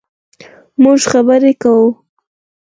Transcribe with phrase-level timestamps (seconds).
[0.81, 1.87] مونږ خبرې کوو